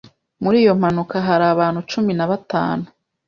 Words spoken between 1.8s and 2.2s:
cumi